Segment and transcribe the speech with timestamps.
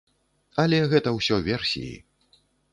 [0.63, 1.95] Але гэта ўсё версіі.